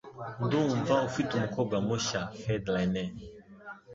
[0.43, 2.21] Ndumva ufite umukobwa mushya.
[2.41, 3.13] (FeuDRenais)